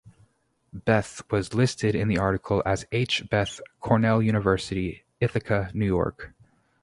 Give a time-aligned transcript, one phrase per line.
[0.73, 3.29] Bethe was listed in the article as H.
[3.29, 6.31] Bethe, Cornell University, Ithaca, New York.